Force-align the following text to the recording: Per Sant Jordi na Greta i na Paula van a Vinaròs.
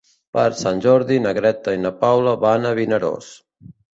Per 0.35 0.43
Sant 0.59 0.79
Jordi 0.85 1.19
na 1.25 1.33
Greta 1.39 1.75
i 1.79 1.83
na 1.83 1.93
Paula 2.05 2.35
van 2.47 2.65
a 2.71 2.75
Vinaròs. 2.83 3.31